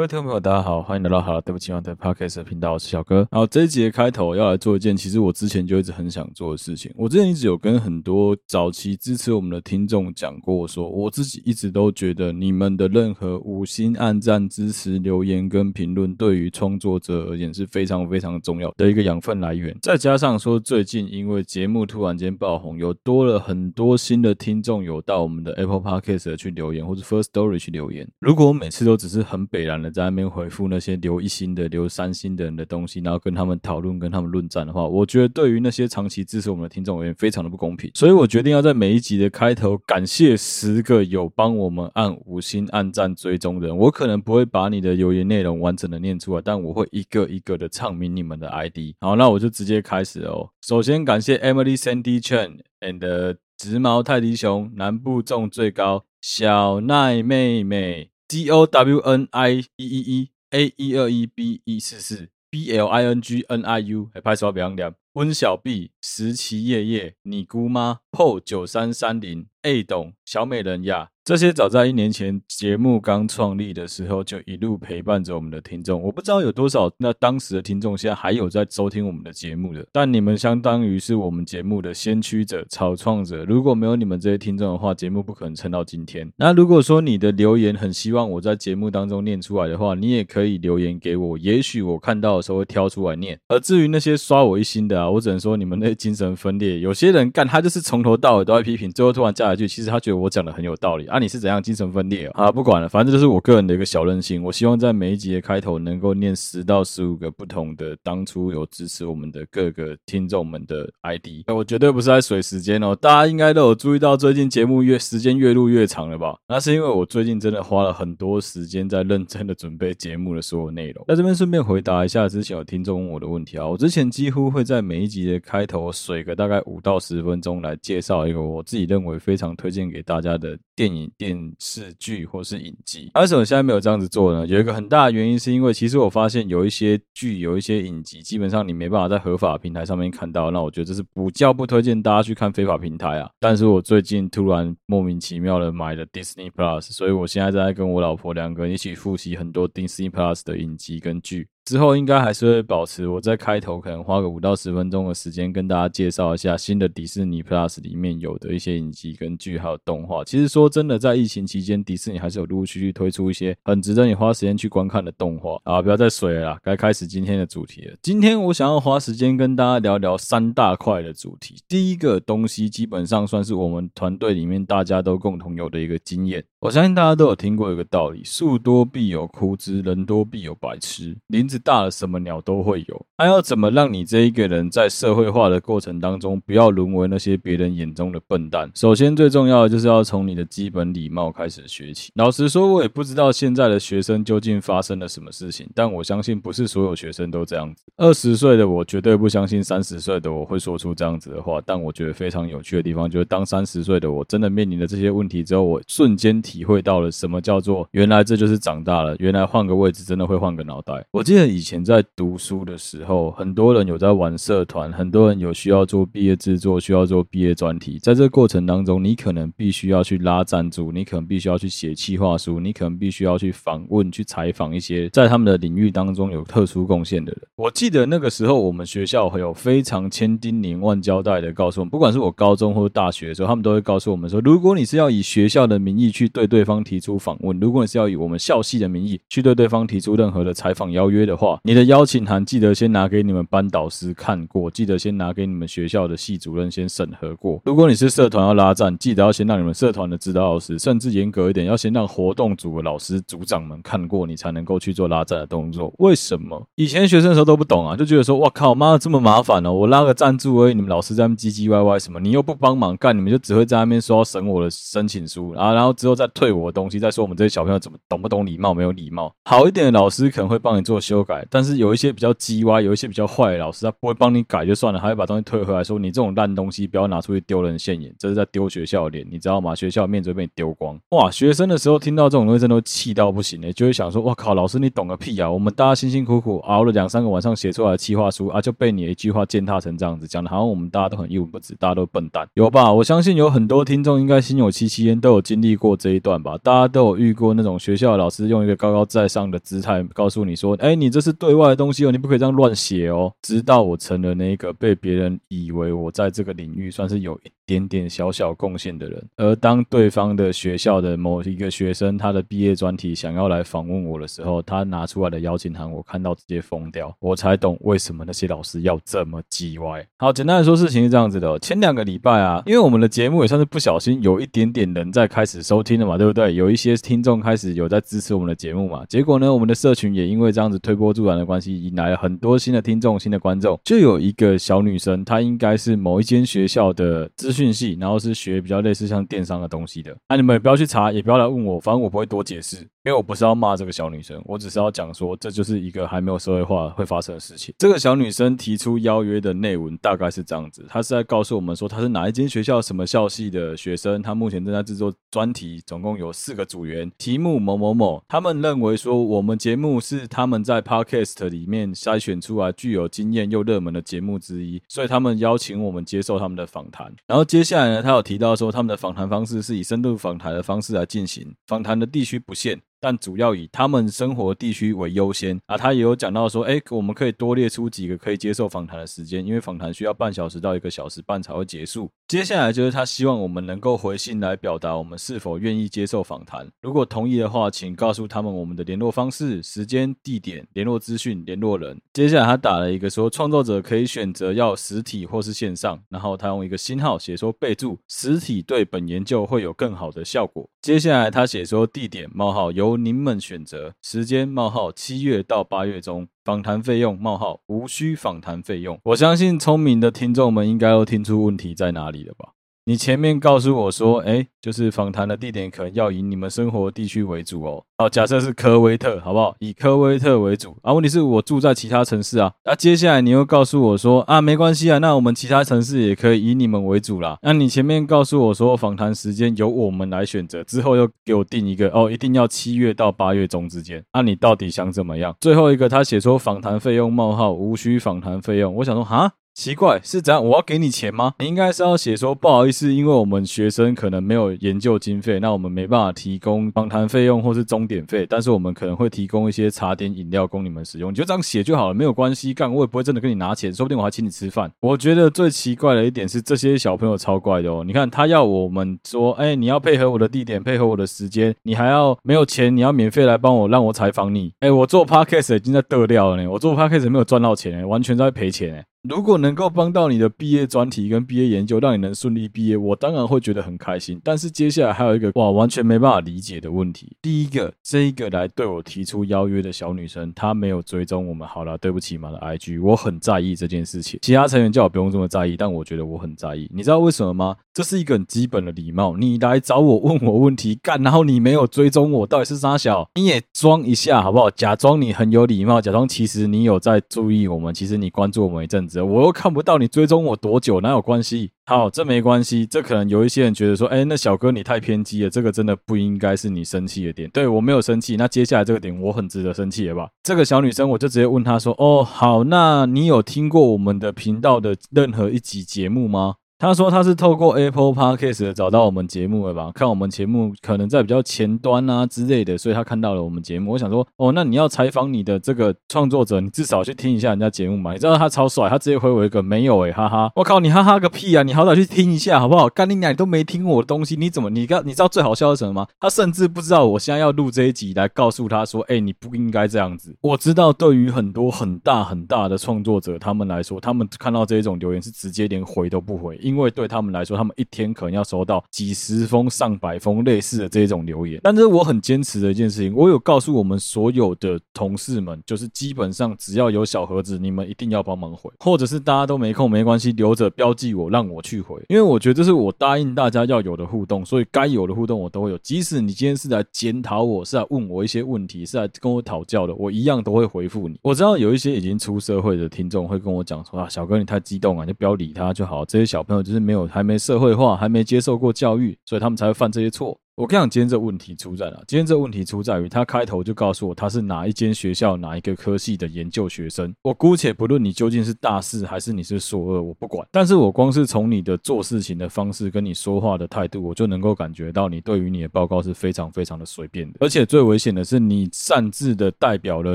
[0.00, 3.16] 各位听众朋友，大家好，欢迎来到好了，对不起，我的 Podcast 频道，我是小哥。
[3.30, 6.90] 然后这一集的开头要来做一件，其实我之前就一直很想做的事情。
[6.96, 19.76] 我之前一直有跟很多早期支持我们的听众讲过，说我自己一直都觉得你们的任何五星按赞、支持、留言跟评论，对于创作者而言是非常非常重要的一个养分来源。
[19.82, 28.10] 再加上说，最近因为节目突然间爆红，有多了很多新的听众，有到我们的 Apple Podcast 去留言，或者 First Story 去留言。
[28.18, 37.90] 如果我每次都只是很北然的在那边回复那些留一星的、留三星的人的东西，然后跟他们讨论、跟他们论战的话，我觉得对于那些长期支持我们的听众而言，非常的不公平。
[37.94, 43.76] 所以我决定要在每一集的开头感谢十个有帮我们按五星、按赞、追踪的人。
[43.76, 48.94] 我可能不会把你的留言内容完整的念出来，但我会一个一个的唱明你们的 ID。
[49.00, 50.50] 好，那我就直接开始哦。
[50.62, 58.09] 首先感谢 Emily Sandy Chen and 直毛泰迪熊南部种最高小奈妹妹。
[58.30, 62.70] G O W N I E E E A E 二 E B E 四四 B
[62.72, 64.76] L I N G N I U 还拍手表扬
[65.14, 71.08] 温小碧十七夜夜你姑妈 PO 九三三零 A 董小美人呀。
[71.22, 83.44] 这些早在一年前节目刚创立的时候就一路陪伴着我们的听众，我不知道有多少那当时的听众现在还有在收听我们的节目的，但你们相当于是我们节目的先驱者、草创者。
[83.44, 86.32] 如果没有你们这些听众的话，节目不可能撑到今天。
[86.36, 93.38] 那如果说你的留言很希望我在节目当中念出来的话，你也可以留言给我，也许我看到的时候会挑出来念。
[93.46, 96.80] 而至于那些刷我一星的啊，我只能说你们那精神分裂。
[96.80, 101.18] 有些人干他就是从头到尾都在批评，最后突然加一句，其实他觉得我讲的很有道理啊。
[101.18, 102.50] 你是怎样精神分裂啊？
[102.50, 104.42] 不管了，反正这就是我个人的一个小任性。
[104.42, 111.44] 我希望在每一集的开头能够念十到十五个不同的当初有支持我们的各个听众们的 ID。
[111.48, 116.36] 我绝对不是在水时间哦，大家应该都有注意到，最近节目越时间越录越长了吧？
[116.48, 121.04] 那是因为我最近真的花了很多时间在认真的准备节目的所有内容。
[121.08, 134.44] 在这边顺便回答一下之前有听众问我的问题啊，我之前几乎会在每一集的开头水个大概五到十分钟来介绍一个我自己认为非常推荐给大家的电影电视剧或是影集，为什么现在没有这样子做呢？
[134.48, 140.50] 有一个很大的原因是因为，其实我发现有一些剧、有一些影集，基本上你没办法在合法平台上面看到。
[140.50, 143.30] 那我觉得这是不叫不推荐大家去看非法平台啊。
[143.38, 151.46] 但是我最近突然莫名其妙的买了 Disney Plus，所以我现在在跟我老婆两个人一起复习很多 Disney Plus 的影集跟剧。
[151.64, 160.24] 之后应该还是会保持我在开头可能花个五到十分钟的时间跟大家介绍一下新的迪士尼 Plus 里面有的一些影集跟剧还有动画。
[160.24, 165.80] 其实说真的，在疫情期间，迪士尼还是有陆陆续续推出一些很值得你花时间去观看的动画啊！
[165.80, 167.96] 不要再水了啦，该开始今天的主题了。
[168.02, 171.56] 今天我想要花时间跟大家聊聊三大块的主题。
[171.68, 176.44] 第一个东西基本上算是我们团队里面大家都共同有的一个经验。
[176.60, 181.16] 我相信大家都有听过一个道理：树多必有枯枝，人多必有白痴。
[181.28, 183.06] 林子大了，什么鸟都会有。
[183.18, 188.70] 还要怎么让你这一个人在社会化的过程当中，不要沦为那些别人眼中的笨蛋？
[188.74, 192.10] 首先，最重要的就是要从你的基本礼貌开始学起。
[192.14, 197.84] 老实说，我也不知道现在的学生究竟发生了什么事情，但我相信不是所有学生都这样子。
[197.98, 201.60] 二十岁的我绝对不相信三十岁的我会说出这样子的话。
[201.66, 206.40] 但我觉得非常有趣的地方，就是当三十岁的我真的面临了这些问题之后，我瞬间。
[206.40, 211.04] 体会到了什么叫做原来这就是长大了，原来换个位置真的会换个脑袋。
[211.10, 217.98] 我记得以前在读书的时候，很多人有在玩社团，很多人有需要做毕业制作，需要做毕业专题。
[217.98, 227.40] 在这个过程当中，你可能必须要去拉赞助，你可能必须要去写企划书，你可能必须要去访问、去采访一些在他们的领域当中有特殊贡献的人。
[227.56, 236.50] 我记得那个时候，我们学校会有非常千叮咛万交代的告诉我们，不管是我高中或大学的时候，他们都会告诉我们说，如果你是要以学校的名义去对。
[236.50, 247.60] 对方提出访问，如果你是要以我们校系的名义去对对方提出任何的采访邀约的话，你的邀请函记得先拿给你们班导师看过，记得先拿给你们学校的系主任先审核过。
[247.64, 255.92] 如果你是社团要拉赞，记得要先让你们社团的指导老师，甚至严格一点，要先让活动组的老师组长们看过，你才能够去做拉赞的动作。
[255.98, 256.66] 为什么？
[256.74, 266.26] 以前学生的时候都不懂啊，就觉得说，哇靠，妈的这么麻烦哦，我拉个赞助而已，你们老师在那边唧唧歪歪什么，你又不帮忙干，你们就只会在那边说要审我的申请书，然后然后之后再。
[266.32, 268.72] 退我的东西，再说我们这些小朋友怎么懂不懂礼貌？
[268.72, 269.30] 没有礼貌。
[269.44, 279.74] 好一点的老师可能会帮你做修都改，但是有一些比较鸡歪，有一些比较坏的老师，他不会帮你改就算了，还会把东西退回来，说你这种烂东西不要拿出去丢人现眼，这是在丢学校的脸，你知道吗？
[279.74, 280.98] 学校面子被你丢光。
[281.10, 285.50] 哇，学生的时候听到这种东西，真的气到不行诶，就会想说，哇靠，老师你懂个屁啊！
[285.50, 292.92] 我们大家辛辛苦苦熬了两三个晚上写出来的企划书啊，就被你一句话践踏成这样子，讲的好像我们大家都很一文不值，大家都笨蛋，有吧？
[292.92, 296.56] 我相信有很多听众应该心有戚戚焉，都有经历过这一段吧？
[296.62, 303.32] 大家都有遇过那种学校老师用一个高高在上的姿态告诉你说，哎，你这是对外的东西哦，你不可以这样乱写哦。
[303.42, 307.38] 直到我成了那个被别人以为我在这个领域算是有
[307.70, 320.04] 点点小小贡献的人，而当对方的学校的某一个学生他的毕业专题想要来访问我的时候，他拿出来的邀请函，我看到直接疯掉，我才懂为什么那些老师要这么叽歪。
[320.16, 321.56] 好，简单来说，事情是这样子的。
[321.60, 326.52] 前两个礼拜啊，因为我们的节目也算是不小心有一点点人在开始收听了嘛，对不对？
[326.56, 329.04] 有一些听众开始有在支持我们的节目嘛。
[329.08, 333.78] 结果呢，我们的社群也因为这样子推波助澜的关系，引来了很多新的听众、新的观众。
[333.84, 340.16] 就有一个小女生，她应该是某一间学校的资讯讯息，然后是学比较类似像电商的东西的。
[340.28, 342.88] 那、你们也不要去查，也不要来问我，反正我不会多解释。
[343.02, 347.74] 因为我不是要骂这个小女生，我只是要讲说，这就是一个还没有社会化会发生的事情。
[347.78, 358.22] 这个小女生提出邀约的内文大概是这样子，她是在告诉我们说，她是哪一间学校什么校系的学生，她目前正在制作专题，总共有四个组员，题目某某某。
[358.28, 367.10] 他们认为说，我们节目是他们在 Podcast 里面筛选出来具有经验又热门的节目之一，所以他们邀请我们接受他们的访谈。
[367.26, 372.78] 然后接下来呢，他有提到说，他们的访谈方式是以深度访谈的方式来进行，访谈的地区不限。
[373.00, 382.10] 但主要以他们生活地区为优先啊，他也有讲到说，哎，我们可以多列出几个可以接受访谈的时间，因为访谈需要半小时到一个小时半才会结束。
[382.28, 386.70] 接下来就是他希望我们能够回信来表达我们是否愿意接受访谈。
[386.82, 392.00] 如果同意的话，请告诉他们我们的联络方式、时间、地点、联络资讯、联络人。
[392.12, 400.68] 接下来他打了一个说，创作者可以选择要实体或是线上，然后他用一个星号写说备注实体对本研究会有更好的效果。
[400.82, 408.98] 接下来他写说地点冒号由您们选择时间冒号七月到八月中访谈费用冒号无需访谈费用。
[409.04, 412.54] 我相信聪明的听众们应该都听出问题在哪里了吧？
[412.90, 417.84] 你前面告诉我说，哎，就是访谈的地点可能要以你们生活地区为主哦。
[417.96, 419.54] 好，假设是科威特，好不好？
[419.60, 420.92] 以科威特为主啊。
[420.92, 422.52] 问题是我住在其他城市啊。
[422.64, 427.38] 那、接下来你又告诉我说，啊，没关系啊，那我们其他城市也可以以你们为主啦。
[427.42, 434.02] 那你前面告诉我说，访谈时间由我们来选择，之后又给我定一个哦，一定要七月到八月中之间。
[434.12, 435.32] 那、你到底想怎么样？
[435.40, 439.30] 最后一个他写说访谈费用冒号无需访谈费用，我想说哈。
[439.52, 440.46] 奇怪，是怎样？
[440.46, 441.34] 我要给你钱吗？
[441.38, 451.10] 你应该是要写说不好意思，因为我们学生可能没有研究经费，那我们没办法提供访谈费用或是钟点费，但是我们可能会提供一些茶点饮料供你们使用。
[451.10, 452.54] 你就这样写就好了，没有关系。
[452.54, 454.70] 干，我也不会真的跟你拿钱，说不定我还请你吃饭。
[454.80, 457.84] 我觉得最奇怪的一点是，这些小朋友超怪的哦。
[457.84, 464.52] 你看，他要我们说，哎，你要配合我的地点，配合我的时间，你还要没有钱，你要免费来帮我让我采访你。
[464.60, 468.86] 哎，我做 podcast 已经在得掉了呢，我做 podcast 没有赚到钱，完全在赔钱。
[469.08, 474.20] 如果能够帮到你的毕业专题跟毕业研究，让你能顺利毕业，我当然会觉得很开心。
[474.22, 477.16] 但是接下来还有一个哇，完全没办法理解的问题。
[477.22, 481.48] 第一个，这一个来对我提出邀约的小女生，她没有追踪我们。
[481.48, 484.20] 好了，对不起嘛的 IG，我很在意这件事情。
[484.20, 486.70] 其他成员叫我不用这么在意，但我觉得我很在意。
[486.70, 487.56] 你知道为什么吗？
[487.72, 489.16] 这是一个很基本的礼貌。
[489.16, 493.08] 你来找我问我问题干，然后你没有追踪我，到底是啥小？
[493.14, 494.50] 你也装一下好不好？
[494.50, 501.52] 假装你很有礼貌，假装其实你有在注意我们，其实你关注我们一阵我又看不到你追踪我多久，哪有关系？
[501.66, 502.66] 好，这没关系。
[502.66, 507.30] 这可能有一些人觉得说，哎，那小哥你太偏激了，这个真的不应该是你生气的点。
[507.30, 510.08] 对，我没有生气，那接下来这个点我很值得生气了吧？
[510.24, 516.36] 这个小女生我就直接问她说，哦，好，那你有听过我们的频道的任何一集节目吗？
[516.60, 519.72] 他说他是透过 Apple Podcast 找到我们节目的吧？
[519.74, 523.72] 看我们节目可能在比较前端啊之类的，所以他看到了我们节目。
[523.72, 527.94] 我想说，哦，那你要采访你的这个创作者，你至少去听一下人家节目嘛。
[527.94, 530.30] 你知道他超帅，他直接回我一个没有诶、哈哈！
[530.36, 531.42] 我靠，你哈哈个屁啊！
[531.42, 532.68] 你好歹去听一下好不好？
[532.68, 535.86] 干你娘，你都没听我的东西，你怎么你刚你知道最好笑的是什么吗？
[535.98, 540.14] 他甚至不知道我现在要录这一集来告诉他说，哎、你不应该这样子。
[540.20, 546.38] 我知道对于很多很大很大的创作者他们来说，他们看到这一种留言是直接连回都不回。
[546.50, 551.40] 因为对他们来说，他们一天可能要收到几十封、上百封类似的这种留言。
[551.44, 565.58] 但是我很坚持的一件事情，我有告诉我们所有的同事们，就是基本上只要有小盒子，你们一定要帮忙回，或者是大家都没空没关系，留着标记我，让我去回，因为我觉得这是我答应大家要有的互动，所以该有的互动我都会有。
[565.58, 570.98] 即使你今天是来检讨我，是来问我一些问题，是来跟我讨教的，我一样都会回复你。
[571.02, 575.84] 我知道有一些已经出社会的听众会跟我讲说啊，小哥你太激动了，你就不要理他就好。
[575.84, 580.18] 这些小朋友就是没有还没社会化，还没接受过教育，所以他们才会犯这些错。
[580.36, 581.76] 我跟你讲，今天这问题出在哪？
[581.86, 586.94] 今天这问题出在于他开头就告诉我他是哪一间学校哪一个科系的研究学生。
[587.02, 590.26] 我姑且不论你究竟是大四还是你是硕二，我不管。
[590.32, 597.18] 但是我光是从你的做事情的方式跟你说话的态度，我就能够感觉到你对于你的报告是非常非常的随便的。
[597.20, 599.94] 而且最危险的是，你擅自的代表了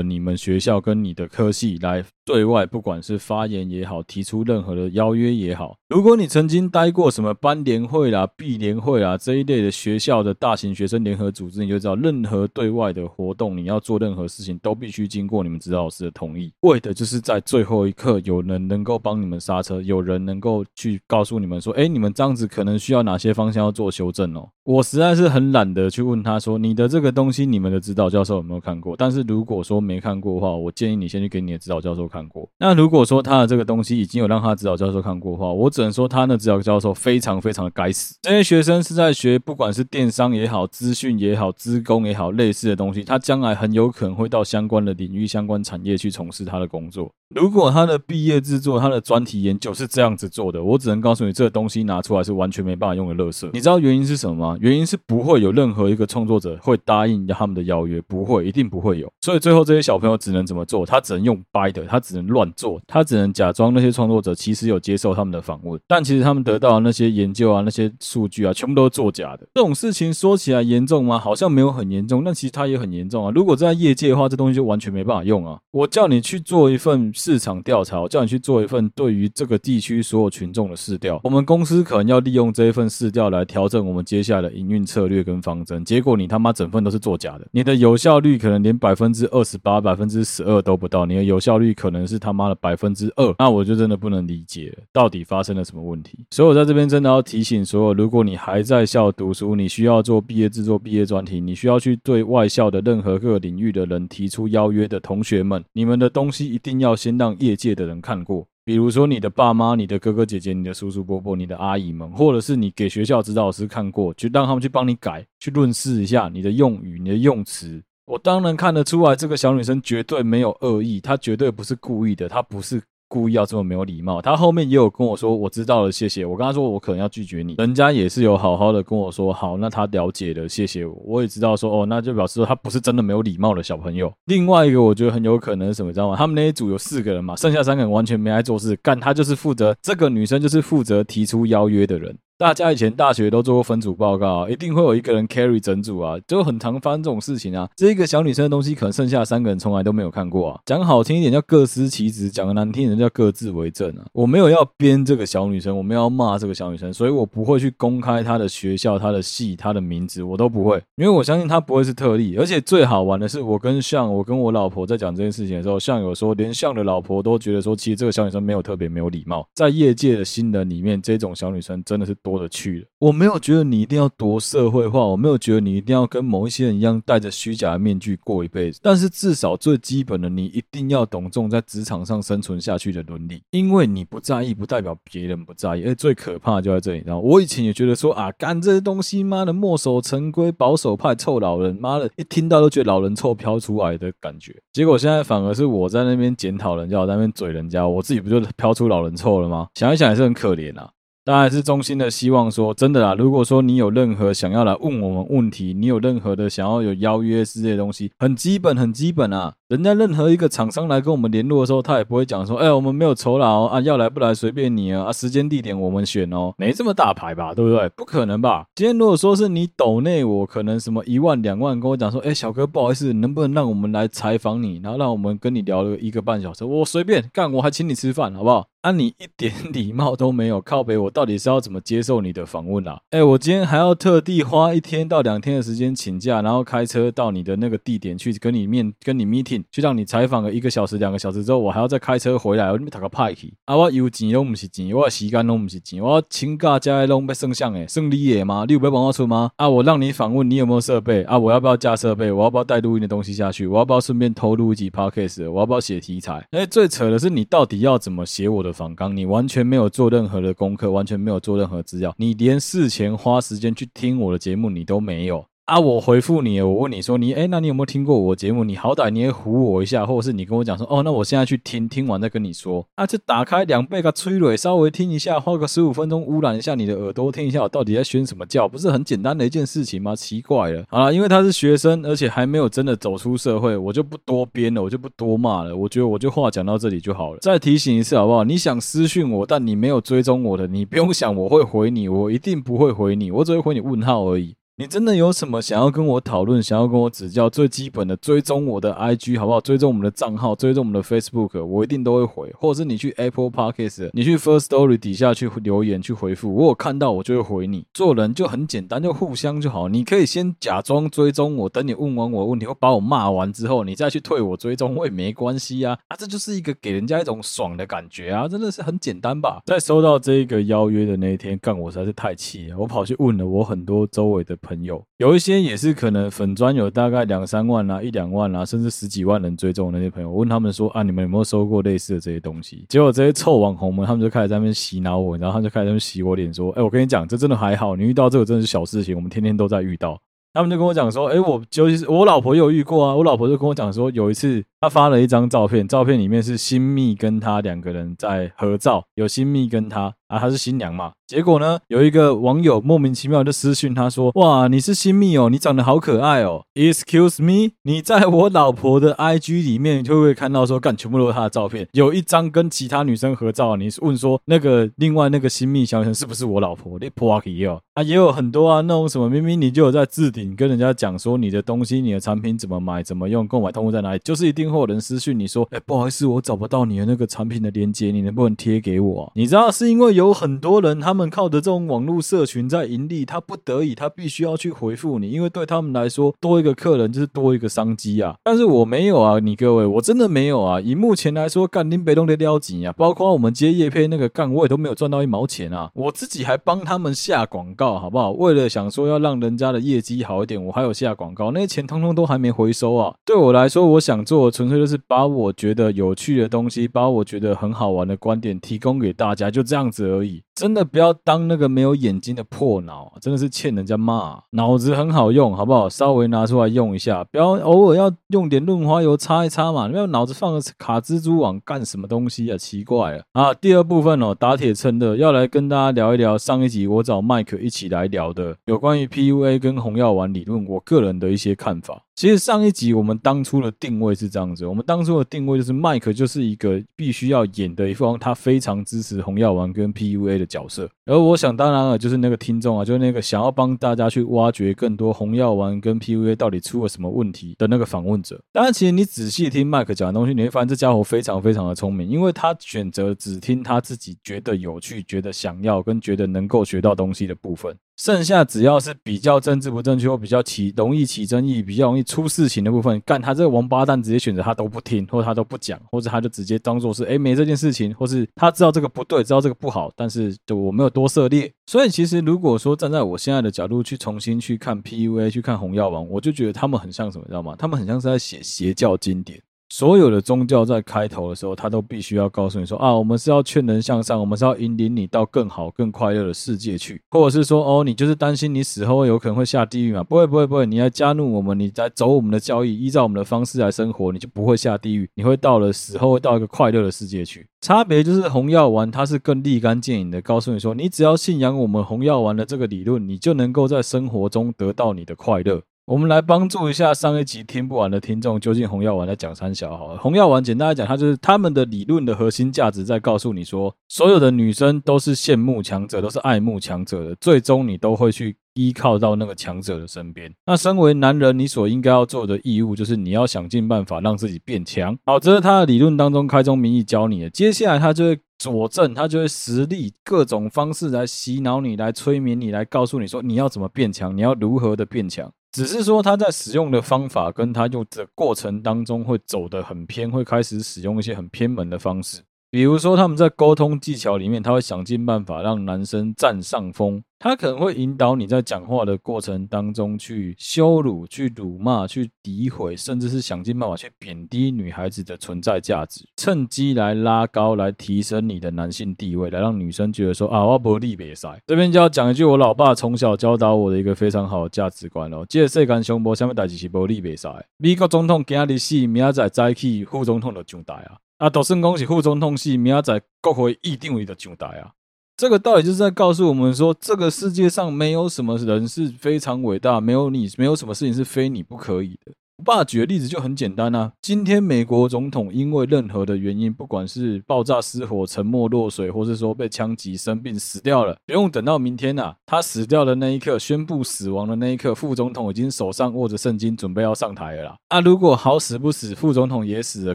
[0.00, 5.78] 你们学校跟你的科系来 对外，不管是发言也好，提出任何的邀约也好。
[5.88, 10.36] 如果你曾经待过什么班联会啦、毕联会啦这一类的学校的。
[10.38, 24.48] 大型学生联合组织，你就知道，任何对外的活动，你要做任何事情，都必须经过你们指导老师的同意，为的就是在最后一刻，有人能够帮你们刹车，有人能够去告诉你们说，哎，你们这样子可能需要哪些方向要做修正哦。
[24.64, 28.94] 我实在是很懒得去问他说，你的这个东西，你们的指导教授有没有看过？
[28.96, 32.48] 但是如果说没看过的话，我建议你先去给你的指导教授看看过。
[32.58, 38.14] 那如果说他的这个东西已经有让他指导教授看过的话，我只能说他那指导教授非常非常的该死。
[38.22, 40.26] 这些学生是在学，不管是电商。
[40.36, 47.10] 也好，资讯也好，资工也好，类似的东西，他将来很有可能会到相关的领域、相关产业去从事他的工作。
[47.34, 53.50] 如果他的毕业制作、他的专题研究是这样子做的，我只能告诉你，这个东西拿出来是完全没办法用的垃圾。
[53.52, 54.56] 你知道原因是什么吗？
[54.60, 59.12] 原因是不会有任何一个创作者会答应他们的邀约，不会，一定不会有。
[59.20, 60.86] 所以最后这些小朋友只能怎么做？
[60.86, 69.46] 他只能用掰的，他只能乱做，他只能假装那些创作者其实有接受他们的访问，但其实他们得到的那些研究啊、那些数据啊，全部都是作假的。
[69.54, 71.18] 这种事情说起来严重吗？
[71.18, 73.32] 好像没有很严重，但其实它也很严重啊。
[73.34, 75.58] 如果在业界的话，这东西就完全没办法用啊。
[75.72, 81.18] 我叫你去做一份市场调查，叫你去做一份对于这个地区所有群众的市调。
[81.24, 85.82] 我们公司可能要利用这一份市调来调整我们接下来的营运策略跟方针。
[85.84, 93.34] 结果你他妈整份都是作假的，你的有效率可能连百分之二十八、百分之十二都不到，你的有效率可能是他妈的百分之二。
[93.38, 96.18] 那我就真的不能理解，到底发生了什么问题？
[96.30, 108.44] 所以我在这边真的要提醒所有，如果你还在校读书，你需要做毕业制作、毕业专题，你需要去对外校的任何各个领域的人提出邀约的同学们，你们的东西一定要先让业界的人看过。
[108.64, 117.80] 比如说你的爸妈、你的哥哥姐姐、你的叔叔伯伯、你的阿姨们，或者是你给学校指导师看过，就让他们去帮你改，去论饰一下你的用语、你的用词。
[118.06, 122.82] 我当然看得出来，这个小女生绝对没有恶意，她绝对不是故意的，她不是。
[123.08, 126.26] 故意要这么没有礼貌，他后面也有跟我说，我知道了，谢谢。
[126.26, 130.94] 我跟他说，我可能要拒绝你，人家也是有好好的跟我说，好，那他了解了，谢谢我。
[131.04, 134.12] 我也知道说，哦，那就表示说他不是真的没有礼貌的小朋友。
[134.26, 136.16] 另外一个，我觉得很有可能是什么，知道吗？
[136.16, 142.16] 他们那一组有四个人嘛，剩下三个人完全没爱做事，干他就是负责这个女生就是负责提出邀约的人。
[142.38, 147.66] 大家以前大学都做过分组报告，啊一定会有一个人 carry 整组啊，就很常发生这种事情啊。
[147.74, 150.60] 这一个小女生的东西，可能剩下三个人从来都没有看过啊。
[150.66, 154.04] 讲好听一点叫各司其职，讲个难听一点叫各自为政啊。
[154.12, 162.36] 我没有要编这个小女生，我没有要骂这个小女生，所以我不会去公开她的学校、她的系、她的名字，我都不会，因为我相信她不会是特例。
[162.36, 169.48] 而且最好玩的是，我跟向，我跟我老婆在讲这件事情的时候，向有说，连向的老婆都觉得说，其实这个小女生没有特别没有礼貌。
[169.54, 172.86] 在业界的新人里面，这种小女生真的是多的去了。
[172.98, 178.80] 我没有觉得你一定要多社会化，我没有觉得你一定要跟某一些人一样戴着虚假的面具过一辈子。
[178.82, 183.40] 但是至少最基本的，你一定要懂这种在职场上生存下去的伦理。
[183.50, 185.84] 因为你不在意，不代表别人不在意。
[185.84, 187.02] 而最可怕就在这里。
[187.06, 194.56] 然后我以前也觉得说啊，干这些东西，妈的墨守成规，保守派臭老人，妈的，一听到都觉得老人臭飘出来的感觉。
[194.72, 199.68] 结果现在反而是我在那边检讨人家，我在那边嘴人家，我自己不就飘出老人臭了吗？
[199.74, 200.90] 想一想也是很可怜啊。
[201.26, 203.12] 当然是衷心的希望说，真的啦。
[203.12, 209.52] 如果说你有任何想要来问我们问题，你有任何的想要有邀约之类的东西，很基本，很基本啊。
[209.68, 217.88] 人家任何一个厂商来跟我们联络的时候，他也不会讲说，哎，我们没有酬劳啊，要来不来随便你啊，啊，时间地点我们选哦，没这么大牌吧，对不对？
[217.96, 218.66] 不可能吧？
[218.76, 228.68] 今天如果说是你抖内我，可能什么一万两万跟我讲说，哎，小哥不好意思，能不能让我们来采访你，然后让我们跟你聊了一个半小时，我随便干，我还请你吃饭，好不好？
[228.82, 233.00] 啊，你一点礼貌都没有，靠北，我到底是要怎么接受你的访问啊？
[233.10, 239.55] 哎，我今天还要特地花一天到两天的时间请假，然后开车到你的那个地点去跟你面跟你 meeting。
[239.70, 243.76] 去让你采访个一个小时、两个小时之后，我还要再开车回来，我你打个派去啊！
[243.76, 248.64] 我有钱都不是钱，我时间都不是钱，我请假加拢要剩相诶，剩你的吗？
[248.66, 249.50] 你有要帮我出吗？
[249.56, 249.68] 啊！
[249.68, 251.38] 我让你访问，你有没有设备啊？
[251.38, 252.30] 我要不要加设备？
[252.30, 253.66] 我要不要带录音的东西下去？
[253.66, 255.50] 我要不要顺便偷录一集 podcast？
[255.50, 256.46] 我要不要写题材？
[256.50, 259.16] 哎，最扯的是你到底要怎么写我的访纲？
[259.16, 265.44] 你完全没有做任何的功课，完全没有做任何资料，你连事前花时间去听我的节目你都没有。
[265.66, 265.80] 啊！
[265.80, 268.62] 我回复你，我问你说你哎，那你有没有听过我节目？
[268.62, 272.86] 你好歹你也唬我一下，或者是你跟我讲说哦，那我现在去听听完再跟你说。
[272.94, 280.14] 啊，就打开两倍个催泪，稍微听一下，花个十五分钟污染一下你的耳朵，听一下我到底在宣什么教，不是很简单的一件事情吗？
[280.14, 280.84] 奇怪了。
[280.88, 285.76] 好了，因为他是学生，而且还没有真的走出社会，我就不多编了，我就不多骂了。
[285.76, 287.40] 我觉得我就话讲到这里就好了。
[287.40, 288.44] 再提醒一次好不好？
[288.44, 294.54] 你想私讯我，但你没有追踪我的，你不用想我会回你，我一定不会回你，我只会回你问号而已。
[294.78, 297.48] 你真的有什么想要跟我讨论，想要跟我指教？
[297.48, 299.58] 最基本的追踪我的 IG 好不好？
[299.58, 302.52] 追踪我们的账号，追踪我们的 Facebook，我一定都会回。
[302.58, 307.86] 或者是你去 Apple Podcast，你去 First Story 底下去留言去回复，我有看到我就会回你。
[307.94, 309.88] 做人就很简单，就互相就好。
[309.88, 315.96] 你可以先假装追踪我，等你问完我问题，或把我骂完之后，你再去退我追踪，我也没关系啊。
[316.08, 319.62] 啊，这就是一个给人家一种爽的感觉啊，真的是很简单吧？
[319.64, 324.54] 在收到这个邀约的那一天，干我实在是太气了，我跑去问了我很多周围的。
[324.66, 332.84] 朋友有一些也是可能粉专有大概两三万啊，一两万啊，甚至十几万人追踪的那些朋友，我问他们说啊，你们有没有收过类似的这些东西？
[332.88, 340.20] 结果这些臭网红们，他们就开始在那边洗脑我，然后他们就开始在那边洗我脸，说，哎，我跟你讲，这真的还好，你遇到这个真的是小事情，我们天天都在遇到。
[340.52, 350.14] 他们就跟我讲说，哎，我尤其是我老婆有遇过啊，我老婆就跟我讲说，有一次她发了一张照片，照片里面是新密跟她两个人在合照，有新密跟她。
[350.28, 351.12] 啊，她是新娘嘛？
[351.26, 356.62] 结果呢，有一个网友莫名其妙就私讯她说：“哇，你是新蜜哦，你长得好可爱哦。
[356.74, 361.88] ”Excuse me，你在我老婆的 IG 里面会不会看到说，干全部都是她的照片？
[361.92, 366.96] 有一张跟其他女生合照，你问说那个另外那个新蜜小姐是不是我老婆？
[367.00, 367.80] 你破皮哦！
[367.94, 380.15] 啊，也有很多啊，那种什么明明你就有在置顶跟人家讲说你的东西、你的产品怎么买、怎么用、购买通路在哪里，就是一定会有人私讯你说：“哎，不好意思，我找不到你的那个产品的链接，你能不能贴给我？”你知道是因为。
[380.16, 388.34] 有很多人，他们靠着这种网络社群在盈利，他不得已，他必须要去回复你，因为对他们来说，多一个客人就是多一个商机啊。
[388.42, 390.80] 但是我没有啊，你各位，我真的没有啊。
[390.80, 395.90] 以目前来说，干林北东的撩紧啊，包括我们接业配那个干，我也都没有赚到一毛钱啊。
[395.94, 398.30] 我自己还帮他们下广告，好不好？
[398.32, 403.14] 为了想说要让人家的业绩好一点，我还有下广告，那些钱通通都还没回收啊。
[403.24, 410.42] 对我来说，我想做的纯粹就是把我觉得有趣的东西，把我觉得很好玩的观点提供给大家，就这样子而已。
[410.54, 414.42] 真的不要当那个没有眼睛的破脑，真的是欠人家骂。
[414.52, 415.86] 脑子很好用，好不好？
[415.88, 419.86] 稍微拿出来用一下，不要偶尔要用点润滑油擦一擦嘛。
[419.86, 422.56] 没有脑子放个卡蜘蛛网干什么东西啊？
[422.56, 423.52] 奇怪了啊！
[423.52, 432.05] 第二部分哦，打铁趁热要来跟大家聊一聊上一集我找麦克一起来聊的有关于 PUA 跟红药丸理论，我个人的一些看法。
[432.16, 440.88] 其实上一集我们当初的定位是这样子，我们当初的定位就是麦克就是一个必须要演的一方，他非常支持红药丸跟 PUA 的角色。
[441.04, 448.40] 而我想当然了，就是那个听众啊，就是那个想要帮大家去挖掘更多红药丸跟 PUA 到底出了什么问题的那个访问者。
[448.50, 457.76] 当然，其实你仔细听麦克讲的东西，你会发现这家伙非常非常的聪明，因为他选择只听他自己觉得有趣、觉得想要跟觉得能够学到东西的部分。
[457.96, 471.50] 剩下只要是比较政治不正确或比较起容易起争议、比较容易出事情的部分，干他这个王八蛋直接选择他都不听，或他都不讲，或者他就直接当做是诶没这件事情，或是他知道这个不对，知道这个不好，但是就我没有多涉猎。
[471.66, 477.56] 所以其实如果说站在我现在的角度去重新去看 PUA，去看红药王，我就觉得他们很像什么，知道吗？
[477.58, 479.40] 他们很像是在写邪教经典。
[479.68, 490.04] 所有的宗教在开头的时候，他都必须要告诉你说啊，我们是要劝人向善，我们是要引领你到更好、更快乐的世界去，或者是说哦，你就是担心你死后有可能会下地狱嘛？
[490.04, 497.46] 不会，不会，不会，你来加入我们，你来走我们的教义，依照我们的方式来生活，你就不会下地狱，你会到了死后会到一个快乐的世界去。
[497.60, 505.62] 差别就是红药丸，它是更立竿见影的告诉你说，你只要信仰我们红药丸的这个理论，你就能够在生活中得到你的快乐。
[505.86, 509.98] 我们来帮助一下上一集听不完的听众，究竟红药丸在讲三小好了。
[509.98, 520.34] 红药丸简单来讲，它就是他们的理论的核心价值，在告诉你说，所有的女生都是羡慕强者，都是爱慕强者的，最终你都会去依靠到那个强者的身边。
[520.44, 524.98] 那身为男人，你所应该要做的义务，就是你要想尽办法让自己变强。
[525.04, 527.30] 好，这是他的理论当中开宗明义教你的。
[527.30, 535.30] 接下来他就会佐证，他就会实力各种方式来洗脑你，来催眠你，来告诉你说你要怎么变强，你要如何的变强。
[535.56, 542.20] 只是说他在使用的方法跟他用的过程当中会走得很偏，会开始使用一些很偏门的方式。
[542.56, 547.02] 比如说，他们在沟通技巧里面，他会想尽办法让男生占上风。
[547.18, 561.38] 他可能会引导你在讲话的过程当中去羞辱、去辱骂、去诋毁，甚至是想尽办法去贬低女孩子的存在价值，趁机来拉高、来提升你的男性地位，来让女生觉得说啊，我不立别赛。
[561.46, 567.30] 这边就要讲一句我老爸从小教导我的一个非常好的价值观哦：这世间上无什么代志是不立别赛。
[567.58, 570.96] 美国总统今日死，明仔载再起副总统就上台啊！
[571.18, 574.72] 啊，都算恭喜副总统系，明仔载国会一定会就上台啊！
[575.16, 582.12] 这个道理就是在告诉我们说，这个世界上没有什么人是非常伟大，没有你，没有什么事情是非你不可以的。
[582.38, 597.56] 我爸举的例子就很简单啊，今天美国总统因为任何的原因，不管是爆炸失火、沉没落水，或是说被枪击生病死掉了，不用等到明天啊，他死掉的那一刻，宣布死亡的那一刻，副总统已经手上握着圣经，准备要上台了啦。
[597.68, 599.94] 啊，如果好死不死，副总统也死了，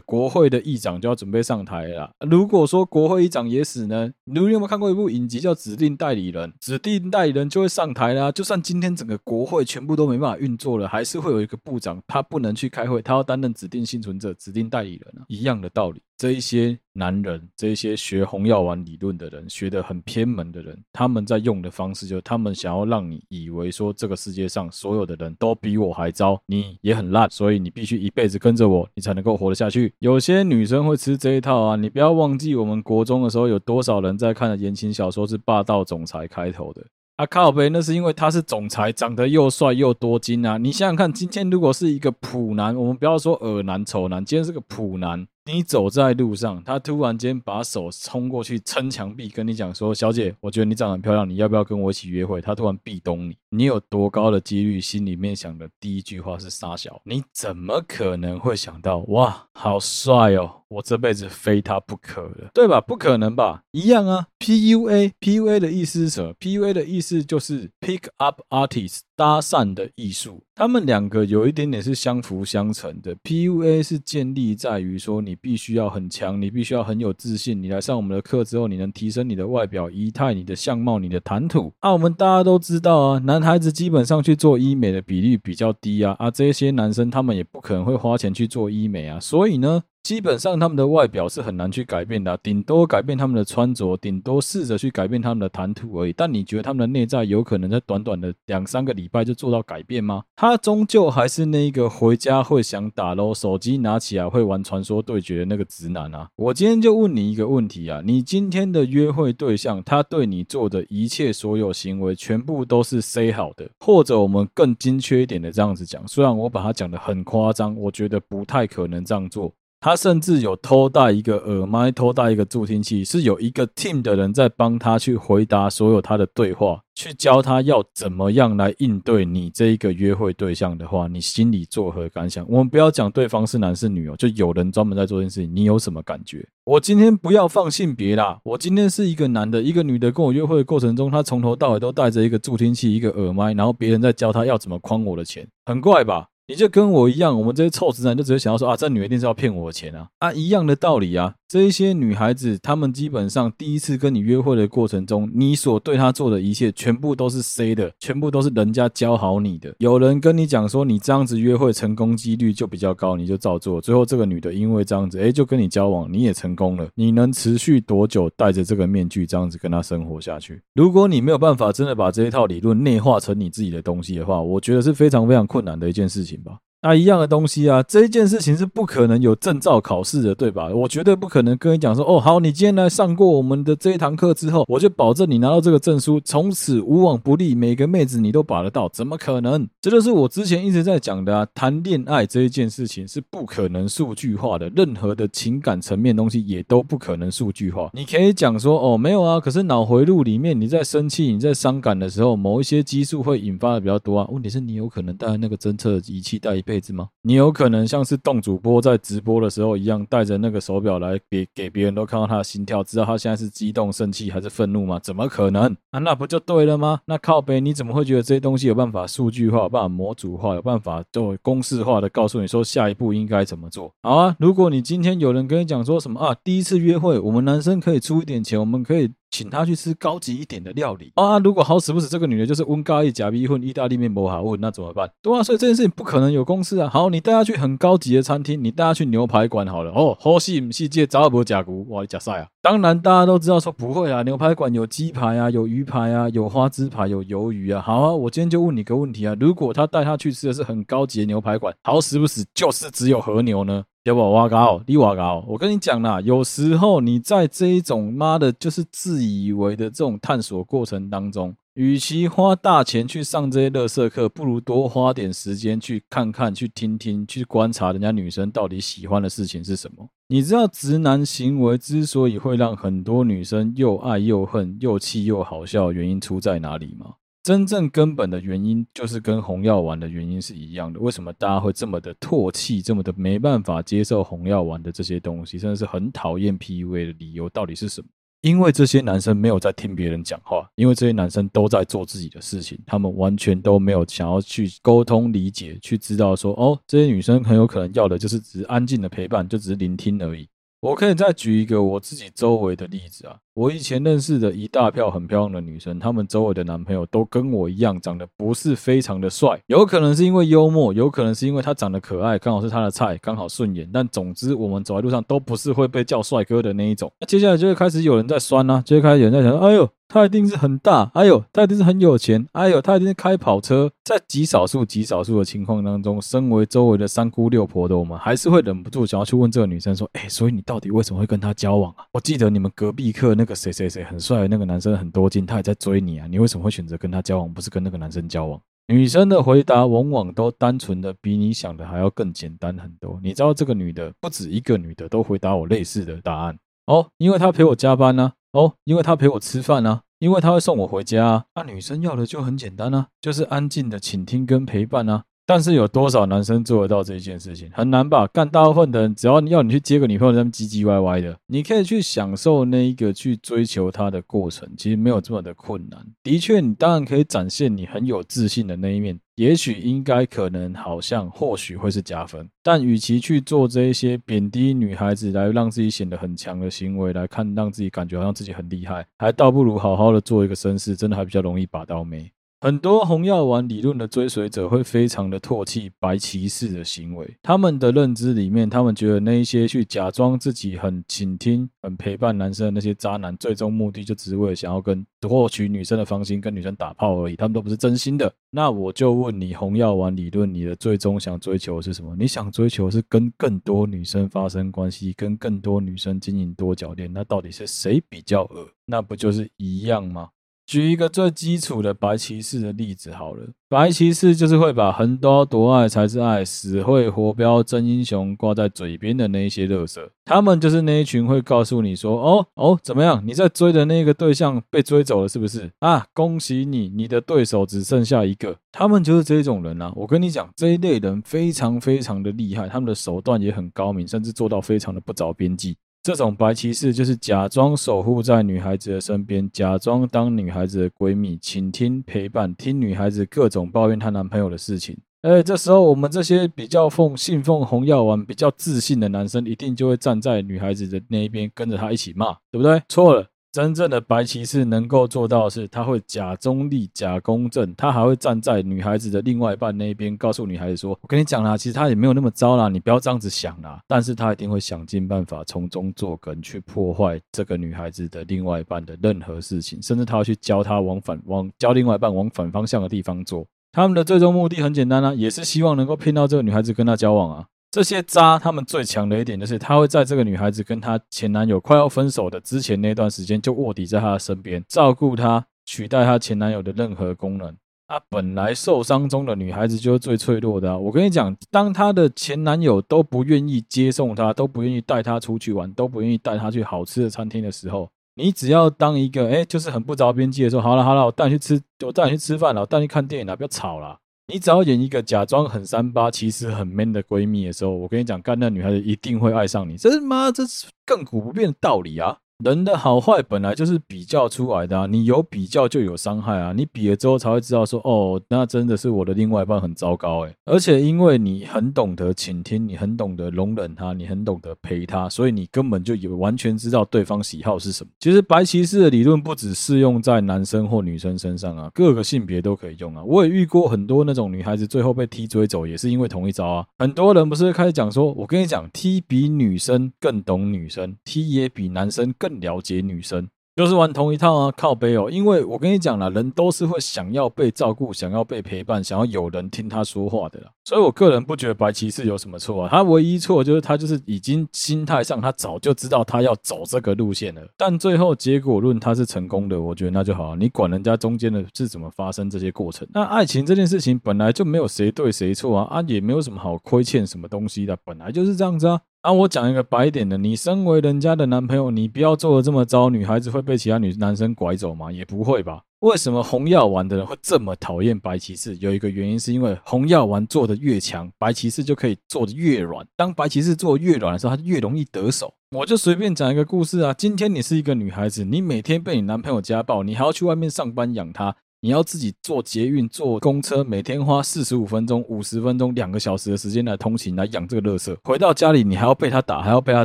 [0.00, 2.10] 国会的议长就要准备上台了啦。
[2.28, 6.50] 如果说国会议长也死呢，你有没有看过一部影集叫《指定代理人》？
[6.58, 8.32] 指定代理人就会上台啦。
[8.32, 12.20] 就算今天整个国会全部都没办法运作了，还是会有一个部长他。
[12.32, 16.00] 不能去开会，他要担任指定幸存者、指定代理人啊，一样的道理。
[16.16, 29.92] 这一些男人，这一些学红药丸理论的人，学得很偏门的人，他们在用的方式，就是他们想要让你以为说，这个世界上所有的人都比我还糟，你也很烂，所以你必须一辈子跟着我，你才能够活得下去。
[29.98, 36.82] 有些女生会吃这一套啊，你不要忘记，我们国中的时候有多少人在看的言情小说是霸道总裁开头的。
[37.22, 40.58] 啊靠北，那是因为他是总裁，长得又帅又多金啊！
[40.58, 45.24] 你想想看，今天如果是一个普男，我们不要说恶男丑男，今天是个普男。
[45.44, 57.00] 你走在路上，他突然间把手冲过去撑墙壁，跟你讲说：“小姐，我觉得你长得很漂亮，你要不要跟我一起约会？”他突然壁咚你，你有多高的几率心里面想的第一句话是傻小？
[57.04, 62.80] 你怎么可能会想到哇，好帅哦，我这辈子非他不可了，对吧？
[62.80, 63.62] 不可能吧？
[63.72, 64.26] 一样啊。
[64.38, 69.00] PUA，PUA 的意思是什么？PUA 的意思就是 Pick Up Artist。
[69.14, 73.14] 搭讪的艺术，他们两个有一点点是相辅相成的。
[73.22, 77.62] PUA 是建立在于说，你必须要很强，你必须要很有自信。
[77.62, 81.72] 你来上我们的课之后，你能提升你的外表仪态、你的相貌、你的谈吐。
[81.78, 89.84] 啊，我们大家都知道啊，男孩子基本上去做医美的比例比较低啊，啊，这些男生他们也不可能会花钱去做医美啊，所以呢。
[90.02, 96.12] 基本上他们的外表是很难去改变的，顶多改变他们的穿着，顶多试着去改变他们的谈吐而已。
[96.12, 100.24] 但你觉得他们的内在有可能在短短的两三个礼拜就做到改变吗？
[100.34, 106.28] 他终究还是那一个回家会想打喽，手机拿起来会玩传说对决的那个直男啊！
[106.34, 119.52] 我今天就问你一个问题啊，你今天的约会对象，他对你做的一切所有行为，全部都是 say 好的，或者我们更精确一点的这样子讲，虽然我把它讲得很夸张，我觉得不太可能这样做。
[119.82, 132.46] 他甚至有偷带一个耳麦，偷带一个助听器，是有一个 team 的人在帮他去回答所有他的对话，去教他要怎么样来应对你这一个约会对象的话，你心里作何感想？
[132.48, 136.46] 我们不要讲对方是男是女哦，就有人专门在做这件事情，你有什么感觉？
[136.62, 146.28] 我今天不要放性别啦，我今天是一个男的，一个女的跟我约会的过程中，他从头到尾都带着一个助听器，一个耳麦，然后别人在教他要怎么诓我的钱，很怪吧？
[146.48, 151.34] 你就跟我一样，我们这些臭直男就只会想要说啊，这女的一定是要骗我的钱啊啊，一样的道理啊。
[151.48, 159.74] 这一些女孩子，她们基本上第一次跟你约会的过程中，你所对她做的一切，全部都是 C 的，全部都是人家教好你的。
[159.78, 163.82] 有人跟你讲说，你这样子约会成功几率就比较高，你就照做。
[163.82, 166.88] 最后这个女的因为这样子，诶，就跟你交往，你也成功了。
[166.94, 170.60] 你能持续多久戴着这个面具这样子跟她生活下去？
[170.74, 176.60] 如果你没有办法真的把这一套理论内化成你自己的东西的话，我觉得是非常非常困难的一件事情吧。
[176.82, 180.68] 那一样的东西啊，这一件事情是不可能有证照考试的，对吧？
[180.68, 189.68] 我绝对不可能跟你讲说，哦，好，你今天来上过我们的这一堂课之后，我就保证你拿到这个证书，从此无往不利，每个妹子你都把得到，怎么可能？
[189.80, 197.90] 这就是我之前一直在讲的啊，谈恋爱这一件事情是不可能数据化的，任何的情感层面东西也都不可能数据化。
[197.94, 204.28] 你可以讲说，哦，没有啊，可是脑回路里面你在生气、你在伤感的时候，某一些激素会引发的比较多啊。
[204.32, 207.08] 问题是你有可能带那个侦测仪器带一子吗？
[207.22, 214.98] 你有可能像是动主播在直播的时候一样，带着那个手表来给给别人都看到他的心跳，知道他现在是激动、生气还是愤怒吗？
[215.02, 215.98] 怎么可能啊？
[215.98, 217.00] 那不就对了吗？
[217.06, 223.92] 那靠北，你怎么会觉得这些东西有办法数据化、有办法模组化、有办法做公式化的告诉你说下一步应该怎么做？
[224.02, 229.10] 好啊，如果你今天有人跟你讲说什么啊，第一次约会我们男生可以出一点钱，我们可以。
[229.32, 231.38] 请他去吃高级一点的料理啊。
[231.40, 235.10] 如果好死不死这个女的就是温咖喱假逼混意大利面不好问，那怎么办？
[235.22, 236.88] 对啊，所以这件事情不可能有公式啊。
[236.88, 239.90] 好，你带他去很高级的餐厅，你带他去牛排馆好了。
[239.92, 242.46] 哦，好戏唔戏借找不假骨，哇，你假赛啊！
[242.60, 247.80] 当然大家都知道说不会啊，牛排馆有鸡排啊，有鱼排啊，有花枝排，有鱿鱼啊。
[247.80, 253.82] 好啊，我今天就问你个问题啊，如果他带他去吃的是很高级的牛排馆，好死不死就是只有和牛呢？
[254.04, 270.08] 要不我搞，你我搞，我跟你讲啦，有时候你在这一种妈的，就是自以为的这种探索过程当中，与其花大钱去上这些垃圾课，不如多花点时间去看看、去听听、去观察人家女生到底喜欢的事情是什么。
[270.26, 277.14] 你知道直男行为之所以会让很多女生又爱又恨、又气又好笑原因出在哪里吗？
[277.42, 281.00] 真正根本的原因就是跟红药丸的原因是一样的。
[281.00, 288.06] 为什么大家会这么的唾弃，这么的没办法接受红药丸的这些东西，甚至是很讨厌 PUA 的理由到底是什么？
[288.42, 300.48] 因为这些男生没有在听别人讲话，因为这些男生都在做自己的事情，他们完全都没有想要去沟通、理解、去知道说，哦，这些女生很有可能要的就是只是安静的陪伴，就只是聆听而已。
[300.80, 313.88] 我可以再举一个我自己周围的例子啊，我以前认识的一大票很漂亮的女生，她们周围的男朋友都跟我一样，长得不是非常的帅，有可能是因为幽默，有可能是因为他长得可爱，刚好是他的菜，刚好顺眼。
[313.92, 317.12] 但总之，我们走在路上都不是会被叫帅哥的那一种。
[317.20, 319.88] 那接下来就会开始有人在酸啊，就会开始有人在想，哎呦。
[320.08, 323.90] 他一定是很大，哎呦，他一定是很有钱，哎呦，他一定是开跑车。
[324.04, 332.04] 在极少数、极少数的情况当中，身为周围的三姑六婆的我们，还是会忍不住想要去问这个女生说：“哎，所以你到底为什么会跟他交往啊？
[332.12, 343.18] 我记得你们隔壁课那那个谁谁谁很帅那个男生很多金，他也在追你啊，你为什么会选择跟他交往，不是跟那个男生交往？”女生的回答往往都单纯的比你想的还要更简单很多。
[343.20, 348.32] 你知道这个女的不止一个女的都回答我类似的答案哦，因为她陪我加班呢。
[348.52, 351.44] 哦，因为她陪我吃饭啊，因为她会送我回家啊。
[351.56, 355.24] 那、女生要的就很简单啊，就是安静的倾听跟陪伴啊。
[355.52, 357.68] 但是有多少男生做得到这一件事情？
[357.74, 358.26] 很难吧？
[358.28, 366.00] 干大部分的人，只要要你去接个女朋友，他们唧唧歪歪的，你可以去享受那一个去追求她的过程，其实没有这么的困难。
[366.22, 369.20] 的确，你当然可以展现你很有自信的那一面。
[369.34, 382.32] 也许应该可能好像或许会是加分，但与其去做这一些贬低女孩子来让自己显得很强的行为来看，让自己感觉好像自己很厉害，还倒不如好好的做一个绅士，真的还比较容易把到妹。
[382.62, 398.32] 很多红药丸理论的追随者会非常的唾弃白骑士的行为，他们的认知里面，他们觉得那一些去假装自己很倾听、很陪伴男生的那些渣男，最终目的就只是为了想要跟获取女生的芳心，跟女生打炮而已，他们都不是真心的。
[398.48, 402.14] 那我就问你，红药丸理论，你的最终想追求的是什么？
[402.16, 408.68] 你想追求是跟更多女生发生关系，跟更多女生经营多角恋，那到底是谁比较恶？
[408.86, 410.28] 那不就是一样吗？
[410.72, 423.22] 举一个最基础的白骑士的例子好了，白骑士就是会把“横刀夺爱才是爱”、“死会活标真英雄”挂在嘴边的那一些乐色，他们就是那一群会告诉你说：“哦哦，怎么样？
[423.26, 425.70] 你在追的那个对象被追走了，是不是？
[425.80, 429.92] 啊，恭喜你，你的对手只剩下一个。”他们就是这种人啊！
[429.94, 435.76] 我跟你讲，这一类人非常非常的厉害，他们的手段也很高明，甚至做到非常的不着边际。
[436.02, 444.98] 这种白骑士就是假装守护在女孩子的身边，假装当女孩子的闺蜜，倾听陪伴，听女孩子各种抱怨她男朋友的事情。
[445.20, 452.82] 哎，这时候我们这些比较奉信奉红药丸、比较自信的男生，一定就会站在女孩子的那一边，跟着她一起骂，对不对？
[452.88, 453.24] 错了。
[453.52, 473.46] 真正的白骑士能够做到的是，他会假中立、假公正，他还会站在女孩子的另外一半那边，告诉女孩子说：“我跟你讲啦，其实他也没有那么糟啦，你不要这样子想啦。”但是他一定会想尽办法从中作梗，去破坏这个女孩子的另外一半的任何事情，甚至他要去教她往反往教另外一半往反方向的地方做。
[473.72, 477.48] 他们的最终目的很简单啊，也是希望能够骗到这个女孩子跟他交往啊。
[477.72, 487.56] 这些渣，他们最强的一点就是，他会在这个女孩子跟她前男友快要分手的之前那段时间，就卧底在她的身边，照顾她，取代她前男友的任何功能。
[487.86, 490.78] 啊，本来受伤中的女孩子就是最脆弱的！
[490.78, 503.98] 我跟你讲，当她的前男友都不愿意接送她，都不愿意带她出去玩，都不愿意带她去好吃的餐厅的时候，你只要当一个哎，就是很不着边际的说，好了好了，我带你去吃，我带你去吃饭了，我带你去看电影了，不要吵了。
[504.32, 512.16] 你只要演一个假装很三八，其实很 man 的闺蜜的时候，我跟你讲，干那女孩子一定会爱上你，这是妈，这是亘古不变的道理啊！
[512.44, 520.34] 人的好坏本来就是比较出来的啊，你有比较就有伤害啊，你比了之后才会知道说，哦，那真的是我的另外一半很糟糕诶。
[520.44, 527.90] 而且因为你很懂得倾听，你很懂得容忍他，你很懂得陪他，所以你根本就有完全知道对方喜好是什么。
[528.00, 533.02] 其实白骑士的理论不只适用在男生或女生身上啊，各个性别都可以用啊。
[533.04, 536.66] 我也遇过很多那种女孩子最后被踢追走，也是因为同一招啊。
[536.78, 543.28] 很多人不是开始讲说，我跟你讲踢比女生更懂女生踢也比男生更了解女生。
[543.54, 545.10] 就是玩同一套啊，靠背哦！
[545.10, 550.50] 因为我跟你讲了，人都是会想要被照顾、想要被陪伴、想要有人听他说话的啦。
[550.64, 560.34] 所以我个人不觉得白骑士有什么错啊，他唯一错就是他就是已经心态上他早就知道他要走这个路线了，但最后结果论他是成功的，我觉得那就好。
[560.34, 562.88] 你管人家中间的是怎么发生这些过程？
[562.94, 568.80] 那爱情这件事情本来就没有谁对谁错啊，啊也没有什么好亏欠什么东西的，本来就是这样子啊。
[569.02, 574.92] 啊，我讲一个白点的，你身为人家的男朋友，你不要做的这么糟，女孩子会被其他女男生拐走吗？
[574.92, 575.60] 也不会吧？
[575.80, 578.54] 为什么红药丸的人会这么讨厌白骑士？
[578.60, 582.86] 有一个原因是因为红药丸做的越强，白骑士就可以做的越软。
[582.94, 585.34] 当白骑士做的越软的时候，他就越容易得手。
[585.50, 591.34] 我就随便讲一个故事啊，今天你是一个女孩子，你每天被你男朋友家暴，你还要去外面上班养他。
[591.64, 597.96] 你要自己坐捷运、坐公车，每天花四十五分钟、五十分钟、两个小时的时间来通勤来养这个乐色。
[598.02, 599.84] 回到家里，你还要被他打，还要被他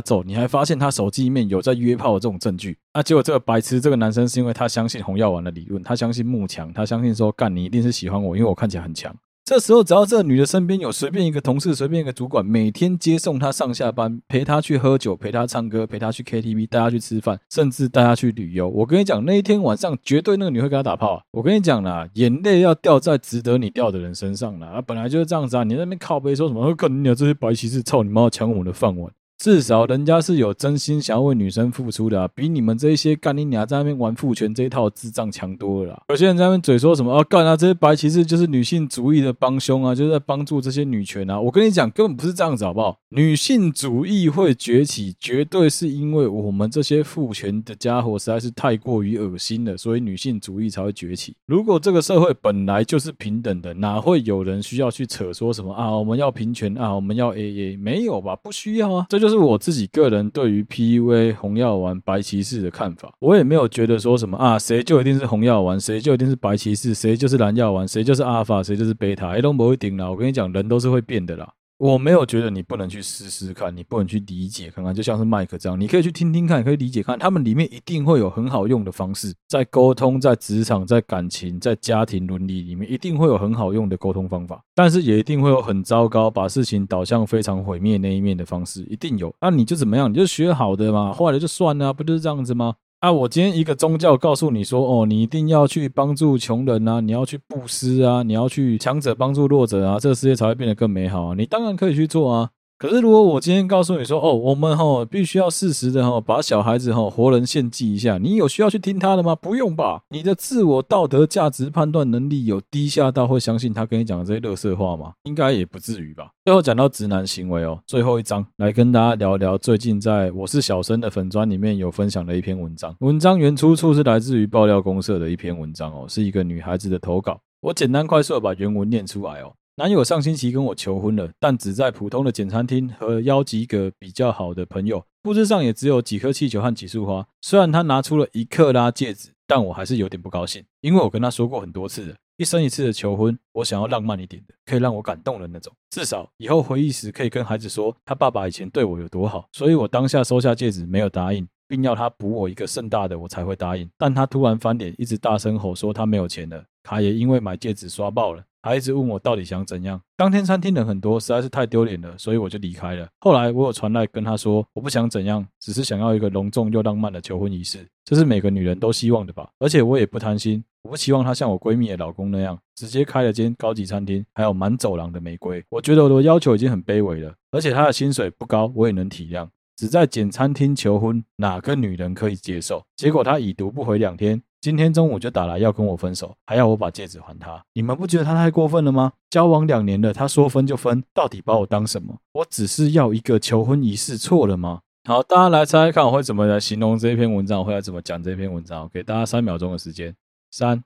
[0.00, 2.76] 揍，你还发现他手机里面有在约炮的这种证据。
[2.92, 9.14] 那结果这个白痴，这个男生是因为他相信红药丸的理论，他相信慕强，他相信说干你一定是喜欢我，因为我看起来很强。
[9.48, 18.68] 这时候，只要这女的身边有随便一个同事、随便一个主管，每天接送她上下班，陪她去喝酒，陪她唱歌，陪她去 KTV，带她去吃饭，甚至带她去旅游。
[18.68, 21.22] 我跟你讲，那一天晚上绝对那个女会跟她打炮！
[21.30, 24.66] 我跟你讲啦，眼泪要掉在值得你掉的人身上了。
[24.66, 25.64] 啊，本来就是这样子啊！
[25.64, 26.74] 你在那边靠背说什么？
[26.74, 29.10] 跟你讲这些白骑士，操你妈，抢我们的饭碗！
[29.38, 36.02] 至少人家是有真心想要为女生付出的啊，比你们这一些干你娘在那边玩父权这一套智障强多了啦。
[36.08, 41.40] 有些人在那边嘴说什么啊，干啊，这些白骑士就是女性主义的帮凶啊，就是在帮助这些女权啊。
[41.40, 42.98] 我跟你讲，根本不是这样子，好不好？
[43.10, 51.32] 女性主义会崛起，绝对是因为我们这些父权的家伙实在是太过于恶心了，所以女性主义才会崛起。
[51.46, 55.96] 如果这个社会本来就是平等的，哪会有人需要去扯说什么啊？
[55.96, 56.92] 我们要平权啊？
[56.92, 57.80] 我们要 AA？
[57.80, 58.34] 没有吧？
[58.34, 59.27] 不需要啊，这就。
[59.28, 70.10] 这是我自己个人对于 PUA 红药丸白骑士的看法，我也没有觉得说什么啊，谁就一定是红药丸，谁就一定是白骑士，谁就是蓝药丸，谁就是阿尔法，谁就是贝塔，哎，都不会顶了。
[70.10, 71.46] 我跟你讲，人都是会变的啦。
[71.78, 89.32] 我没有觉得你不能去试试看，你不能去理解看看，就像是麦克这样，你可以去听听看，可以理解看，他们里面一定会有很好用的方式，在沟通、在职场、在感情、在家庭伦理里面，一定会有很好用的沟通方法，但是也一定会有很糟糕，把事情导向非常毁灭那一面的方式，一定有。
[89.40, 90.10] 那你就怎么样？
[90.10, 92.74] 你就学好的嘛，坏了就算了，不就是这样子吗？
[93.00, 93.12] 啊！
[93.12, 101.34] 我今天一个宗教告诉你说，哦，你一定要去帮助穷人啊，你要去布施啊，你要去强者帮助弱者啊，这个世界才会变得更美好啊！
[101.38, 102.50] 你当然可以去做啊。
[102.78, 109.34] 可是如果我今天告诉你说，哦，我们哈必须要适时的哈把小孩子哈活人献祭一下，你有需要去听他的吗？
[109.34, 110.00] 不用吧？
[110.10, 115.12] 你的自我道德价值判断能力有低下到会相信他跟你讲的这些垃圾话吗？
[115.24, 116.30] 应该也不至于吧。
[116.44, 122.94] 最后讲到直男行为哦，最后一章来跟大家聊聊最近在我是小生的粉专里面有分享的一篇文章。
[123.00, 127.40] 文章原出处是来自于爆料公社的一篇文章哦，是一个女孩子的投稿。
[127.60, 129.52] 我简单快速的把原文念出来哦。
[129.78, 137.24] 男友上星期跟我求婚了，但只在普通的简餐厅和邀几个比较好的朋友，布置上也只有几颗气球和几束花。
[137.40, 142.16] 虽然他拿出了一克拉戒指，但我还是有点不高兴，因为我跟他说过很多次了。
[142.38, 145.72] 一生一次的求婚，我想要浪漫一点的，可以让我感动的那种。
[145.90, 149.46] 至少以后回忆时可以跟孩子说他爸爸以前对我有多好。
[149.52, 153.88] 所以我当下收下戒指，没有答应，并要他补我一个盛大的，我才会答应。
[153.96, 160.00] 但他突然翻脸，一直大声吼说他没有钱了，卡也因为买戒指刷爆了，还一直问我到底想怎样。
[160.16, 163.08] 当天餐厅人很多，实在是太丢脸了，所以我就离开了。
[163.20, 169.48] 后来我有传来跟他说，我不想怎样，只是想要一个隆重又浪漫的求婚仪式，这是每个女人都希望的吧？
[169.58, 170.64] 而且我也不贪心。
[170.82, 175.62] 我不希望她像我闺蜜的老公那样，直接开了间高级餐厅，还有满走廊的玫瑰。
[175.68, 179.48] 我觉得我的要求已经很卑微了，而且她的薪水不高，我也能体谅。
[179.76, 182.84] 只在简餐厅求婚，哪个女人可以接受？
[182.96, 187.64] 结果她已读不回两天，今天中午就打来要跟我分手，还要我把戒指还他。
[187.74, 189.12] 你们不觉得他太过分了吗？
[189.30, 192.18] 交往两年了，他说分就分，到底把我当什么？
[192.32, 194.80] 我只是要一个求婚仪式，错了吗？
[195.04, 197.60] 好，大家来猜猜看，我会怎么来形容这篇文章？
[197.60, 198.88] 我会来怎么讲这篇文章？
[198.92, 200.14] 给大家三秒钟的时间。
[200.50, 200.82] 三、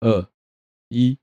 [0.00, 0.26] 二、
[0.88, 1.18] 一，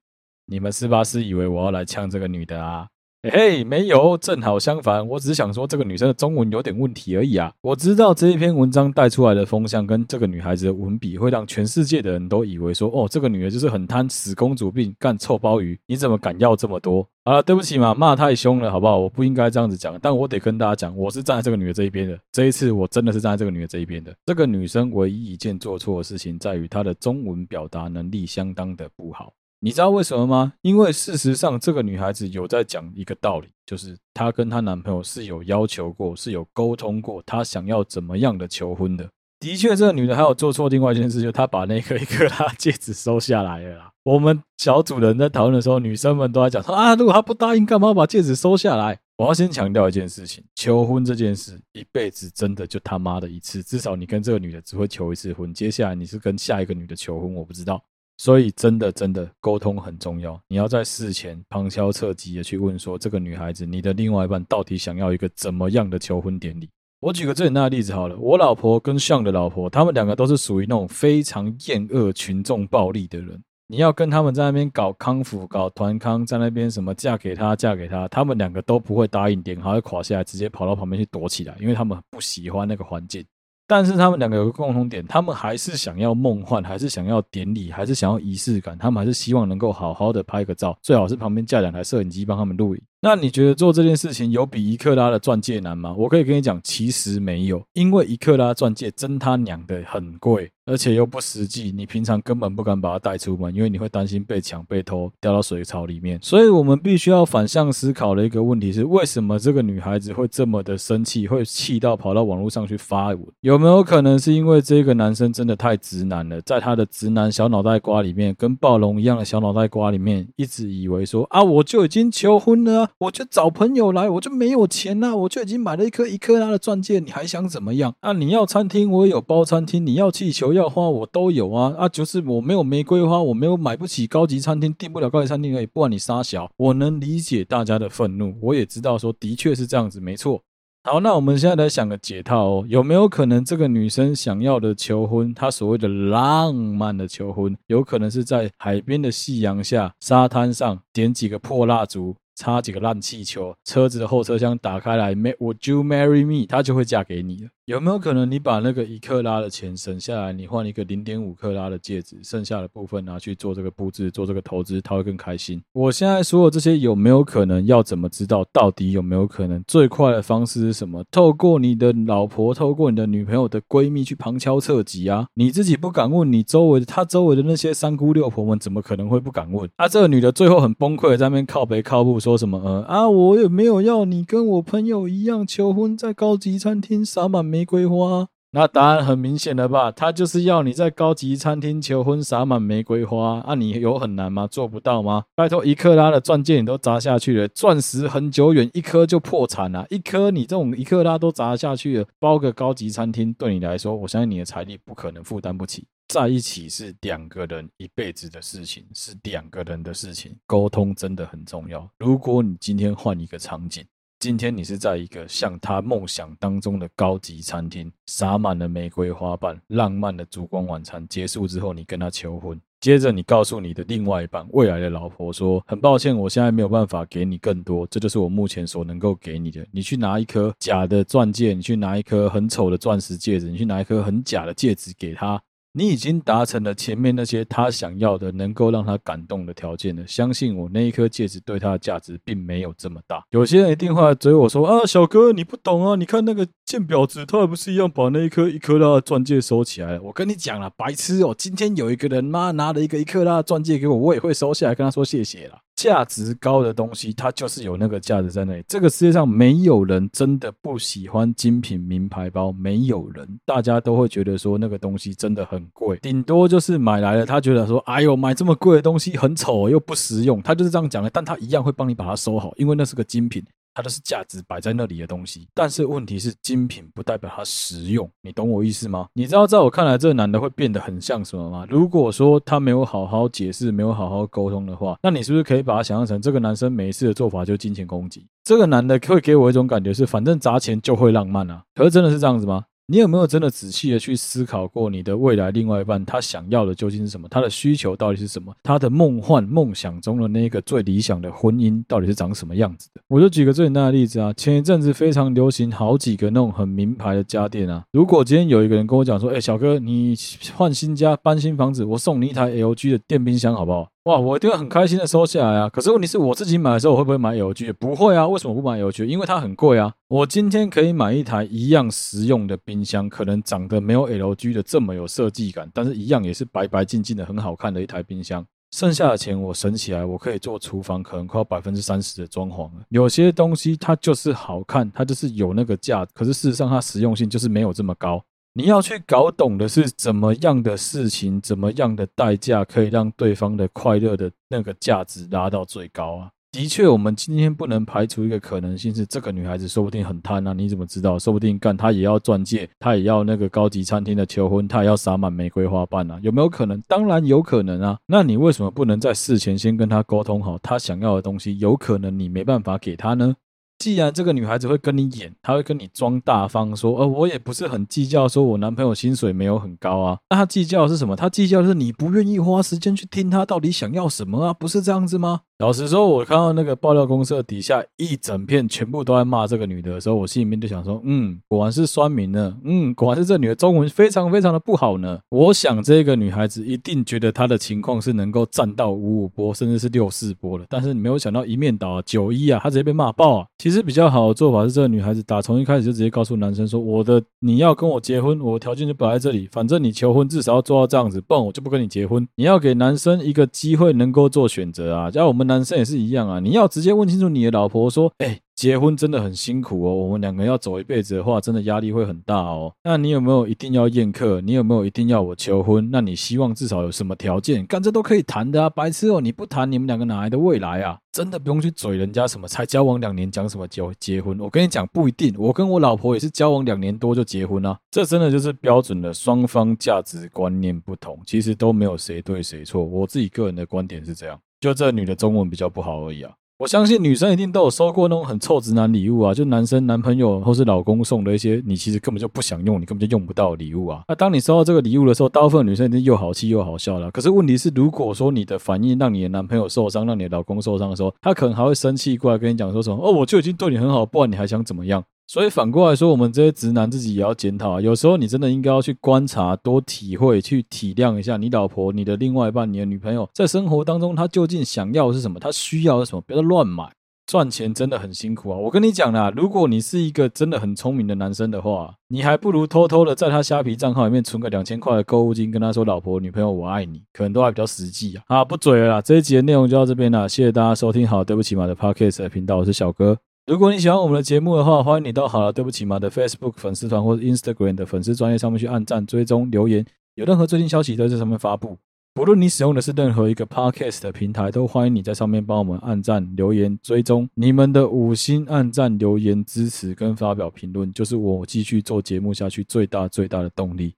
[0.45, 2.87] 你们是不是以为我要来呛这个女的啊？
[3.21, 7.51] 嘿，没有，正好相反，我只是想说这个女生的中文有点问题而已啊。
[7.59, 17.05] 我知道这一篇文章带出来的风向跟这个女孩子的文笔，会让全世界的人都以为说，哦，这个女的就是很贪死公主病，干臭鲍鱼，你怎么敢要这么多？
[17.25, 18.97] 好了，对不起嘛，骂太凶了，好不好？
[18.97, 22.17] 我不应该这样子讲，但我得跟大家讲，我是站在这个女的这一边的。
[22.31, 24.15] 这一次我真的是站在这个女的这一边的。
[24.25, 29.33] 这个女生唯一一件做错的事情，在于她的中文表达能力相当的不好。
[29.61, 30.53] 你知道为什么吗？
[30.61, 39.09] 因为事实上，这个女孩子有在讲一个道理，就是她跟她男朋友是有要求过，是有沟通过，她想要怎么样的求婚的。
[39.39, 43.91] 的确，这个女的还有做错另外一件事，就她把那个 一克拉戒指收下来了啦。
[44.03, 48.97] 我们小组人在讨论的时候，女生们都在讲说啊，如果她不答应，干嘛把戒指收下来？
[49.17, 57.83] 我要先强调一件事情，求婚这件事，一辈子真的就他妈的一次，至少你跟这个女的只会求一次婚，接下来你是跟下一个女的求婚，我不知道。
[58.19, 60.37] 所以，真的真的沟通很重要。
[60.49, 66.69] 你要在事前旁敲侧击的去问说，这个女孩子，你的另外一半到底想要一个怎么样的求婚典礼？
[66.99, 73.41] 我举个最简单的例子好了，我老婆跟 Sean 的老婆，他们两个都是属于那种非常厌恶群众暴力的人。
[73.67, 83.23] 你要跟他们在那边搞康复、搞团康，在那边什么嫁给他、嫁给他，他们两个都不会答应，点还会垮下来，直接跑到旁边去躲起来，因为他们不喜欢那个环境。
[83.69, 92.81] 但是他们两个有个共同点，他们还是想要梦幻，还是想要典礼，还是想要仪式感，他们还是希望能够好好的拍个照，最好是旁边架两台摄影机帮他们录影。
[93.01, 95.95] 那你觉得做这件事情有比一克拉的钻戒难吗？
[95.97, 106.19] 我可以跟你讲，其实没有，因为一克拉钻戒真他娘的很贵，而且又不实际，你平常根本不敢把它带出门，因为你会担心被抢、被偷、掉到水槽里面。
[106.21, 113.21] 所以我们必须要反向思考的一个问题是：为什么这个女孩子会这么的生气，会气到跑到网络上去发文？
[113.39, 122.88] 有没有可能是因为这个男生真的太直男了，在他的直男小脑袋瓜里面，跟暴龙一样的小脑袋瓜里面，一直以为说啊，我就已经求婚了。
[122.97, 127.93] 我就找朋友来，我就没有钱呐、我就已经买了一颗一克拉的钻戒，你还想怎么样？
[128.01, 131.73] 啊，你要餐厅，我也有包餐厅；你要气球，要花，我都有啊。
[131.77, 135.65] 啊，就是我没有玫瑰花，我没有买不起高级餐厅，订不了高级餐厅而已。
[135.65, 140.41] 不管你杀小，我能理解大家的愤怒，我也知道说的确是这样子，没错。
[140.81, 152.15] 好，那我们现在来想个解套哦，有没有可能这个女生想要的求婚，她所谓的浪漫的求婚，有可能是在海边的夕阳下，沙滩上点几个破蜡烛？
[152.39, 156.47] 插几个烂气球，车子的后车厢打开来，Would you marry me？
[156.47, 157.49] 她就会嫁给你了。
[157.69, 165.61] 有没有可能你把那个一克拉的钱省下来，你换一个零点五克拉的戒指，剩下的部分拿去做这个布置、做这个投资，他会更开心？
[165.73, 167.63] 我现在说的这些有没有可能？
[167.67, 169.63] 要怎么知道到底有没有可能？
[169.67, 171.03] 最快的方式是什么？
[171.11, 175.27] 透过你的老婆，透过你的女朋友的闺蜜去旁敲侧击啊！
[175.35, 179.69] 你自己不敢问，你周围的她周围的那些三姑六婆们怎么可能会不敢问？
[179.75, 182.59] 啊，这个女的最后很崩溃，在那边靠北靠步说什么？
[182.65, 189.91] 呃啊，我也没有要你跟我朋友一样求婚，在高级餐厅洒满玫玫瑰花，那答案很明显了吧？
[189.91, 193.41] 他就是要你在高级餐厅求婚，洒满玫瑰花。
[193.41, 194.47] 啊，你有很难吗？
[194.47, 195.25] 做不到吗？
[195.35, 199.85] 拜托，一克拉的钻戒你都砸下去了，钻石很久远，一颗就破产了。
[199.89, 205.85] 一颗你这种一克拉都砸下去了，包个高级餐厅对你来说，我相信你的财力不可能负担不起。
[206.07, 211.85] 在一起是两个人一辈子的事情，是两个人的事情，沟通真的很重要。
[211.97, 213.83] 如果你今天换一个场景。
[214.19, 222.59] 今天你是在一个像他梦想当中的高级餐厅，洒满了玫瑰花瓣，浪漫的烛光晚餐结束之后，你跟他求婚。
[222.81, 229.65] 接着你告诉你的另外一半，未来的老婆说：“很抱歉，我现在没有办法给你更多，这就是我目前所能够给你的。
[229.71, 235.41] 你去拿一颗假的钻戒，你去拿一颗很丑的钻石戒指，你去拿一颗很假的戒指给他。”
[235.71, 240.05] 你已经达成了前面那些他想要的，能够让他感动的条件了。
[240.07, 243.23] 相信我，那一颗戒指对他的价值并没有这么大。
[243.29, 245.95] 有些人一定会来追我说：“啊，小哥，你不懂啊！
[245.95, 251.35] 你看那个贱婊子，他还不是一样把那一颗一克拉的钻戒收起来了？”我跟你讲了，白痴哦！
[251.37, 255.59] 今天有一个人妈拿了一个一克拉的钻戒给我，我也会收下来跟他说谢谢啦。
[255.79, 258.63] 价值高的东西，它就是有那个价值在那里。
[258.67, 265.97] 这个世界上没有人真的不喜欢精品名牌包，没有人，大家都会觉得说那个东西真的很贵。
[266.01, 271.09] 顶多就是买来了，他觉得说，哎呦，买这么贵的东西很丑又不实用，他就是这样讲的。
[271.09, 273.41] 但他一样会帮你把它收好，因为那是个精品。
[273.79, 279.07] 它的是价值摆在那里的东西，但是问题是精品不代表它实用，你懂我意思吗？
[279.13, 281.65] 你知道在我看来，这个男的会变得很像什么吗？
[281.69, 288.27] 如果说他没有好好解释，没有好好沟通的话，那你是不是可以把它想象成这个男生每一次的做法就是金钱攻击？
[288.43, 292.65] 这个男的会给我一种感觉是，反正砸钱就会浪漫啊，可是真的是这样子吗？
[292.91, 297.27] 你有没有真的仔细的去思考过你的未来另外一半他想要的究竟是什么？
[297.29, 298.51] 他的需求到底是什么？
[298.63, 303.01] 他的梦幻梦想中的那个最理想的婚姻到底是长什么样子的？
[303.07, 307.83] 我就举个最简单的例子啊，前一阵子非常流行好几个那种很名牌的家电啊。
[307.91, 310.15] 如果今天有一个人跟我讲说，哎，小哥，你
[310.55, 313.87] 换新家搬新房子，我送你一台 LG 的电冰箱，好不好？
[314.03, 315.69] 哇，我一定会很开心的收下来啊！
[315.69, 317.73] 可是问题是我自己买的时候，我会不会买 LG？
[317.73, 319.03] 不会啊，为什么不买 LG？
[319.05, 319.93] 因为它很贵啊。
[320.07, 328.43] 我今天可以买一台一样实用的冰箱，可能长得没有 LG 的这么有设计感，但是一样也是白白净净的很好看的一台冰箱。
[328.71, 332.85] 剩下的钱我省起来，我可以做厨房，可能快要百分之三十的装潢了。
[332.89, 338.23] 有些东西它就是好看，它就是有那个价，可是事实上它实用性就是没有这么高。
[338.59, 346.29] 你要去搞懂的是怎么样的事情，怎么样的代价可以让对方的快乐的那个价值拉到最高啊？
[346.51, 351.17] 的确，我们今天不能排除一个可能性是，这个女孩子说不定很贪啊，你怎么知道？
[351.17, 356.19] 说不定干她也要钻戒，她也要那个高级餐厅的求婚，她也要撒满玫瑰花瓣啊？
[356.21, 356.81] 有没有可能？
[356.85, 357.97] 当然有可能啊。
[358.07, 363.37] 那你为什么不能在事前先跟她沟通好，她想要的东西有可能你没办法给她呢？
[363.79, 370.19] 既然这个女孩子会跟你演，她会跟你装大方，说，呃，我也不是很计较，说我男朋友薪水没有很高啊。
[370.29, 371.15] 那她计较的是什么？
[371.15, 374.53] 她计较的是你不愿意花时间去听她到底想要什么啊？
[374.53, 375.41] 不是这样子吗？
[375.59, 385.19] 老实说，我看到那个爆料公社底下一整片全部都在骂这个女的的时候，我心里面就想说，嗯，果然是酸民呢，嗯，果然是这女的中文非常非常的不好呢。
[385.27, 393.45] 我想这个女孩子一定觉得她的情况是能够站到五五波，甚至是六四波的，但是你没有想到一面倒啊，九一啊，她直接被骂爆啊。
[393.57, 402.25] 其实比较好的做法是，这个女孩子打从一开始就直接告诉男生说，我的你要跟我结婚，我的条件就摆在这里，反正你求婚至少要做到这样子，不然我就不跟你结婚。
[402.35, 408.39] 你要给男生一个机会能够做选择啊，只要我们男生也是一样啊，你要直接问清楚你的老婆说，哎。
[408.59, 412.69] 结婚真的很辛苦哦，我们两个要走一辈子的话，真的压力会很大哦。
[412.83, 414.41] 那你有没有一定要宴客？
[414.41, 415.89] 你有没有一定要我求婚？
[415.93, 417.65] 那你希望至少有什么条件？
[417.65, 419.21] 干这都可以谈的啊，白痴哦！
[419.21, 420.99] 你不谈，你们两个哪来的未来啊？
[421.13, 424.37] 真的不用去嘴人家什么才交往两年讲什么结结婚？
[424.41, 427.79] 我跟你讲不一定，我跟我老婆也是交往两年多就结婚啊。
[427.89, 432.83] 这真的就是标准的双方价值观念不同，其实都没有谁对谁错。
[432.83, 436.31] 我自己个人的观点是这样，就这女的中文比较不好而已啊。
[436.57, 444.01] 我相信女生一定都有收过那种很臭直男礼物啊，就男生男朋友或是老公送的一些你其实根本就不想用，你根本就用不到的礼物啊。
[444.09, 447.09] 那当你收到这个礼物的时候，大部分女生一定又好气又好笑了。
[447.11, 457.79] 可是问题是，如果说你的反应让你的男朋友受伤，让你的老公受伤的时候，他可能还会生气过来跟你讲说什么：“哦，我就已经对你很好，不然你还想怎么样？”所以反过来说，我们这些直男自己也要检讨啊。
[457.79, 466.89] 有时候你真的应该要去观察、多体会、去体谅一下你老婆、你的另外一半、你的女朋友在生活当中，她究竟想要的是什么，她需要的是什么，不要乱买。
[467.27, 468.57] 赚钱真的很辛苦啊！
[468.57, 478.39] 我跟你讲啦，如果你是一个真的很聪明的男生的话，你还不如偷偷的在他虾皮账号里面存个两千块的购物金，跟他说：“老婆、女朋友，我爱你。”可能都还比较实际啊！
[478.39, 481.07] 啊，不嘴了啦，这一集的内容就到这边了，谢谢大家收听。
[481.07, 483.15] 好，对不起嘛的 Podcast 频道，我是小哥。
[483.49, 489.83] 如果你喜欢我们的节目的话，欢迎你到好了，对不起嘛的 Facebook 粉丝团或者 Instagram 的粉丝专业上面去按赞、追踪、留言，
[490.13, 491.75] 有任何最新消息都在上面发布。
[492.13, 497.27] 不论你使用的是任何一个 podcast 的平台，都欢迎你在上面帮我们按赞、留言、追踪。
[497.33, 503.95] 你们的五星按赞、留言、支持跟发表评论，就是我继续做节目下去最大最大的动力。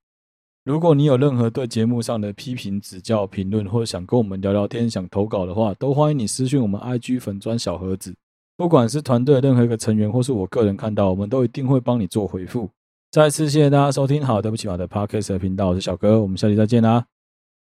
[0.64, 8.16] 如果你有任何对节目上的批评、指教、评论，或者想跟我们聊聊天、想投稿的话，都欢迎你私讯我们 IG 粉砖小盒子。
[8.62, 12.70] 不管是团队的任何一个成员，或是我个人看到，我们都一定会帮你做回复。
[13.10, 17.04] 再次谢谢大家收听，好，对不起，我的 podcast 的频道，我是小哥，我们下期再见啦。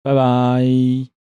[0.03, 1.18] 拜拜。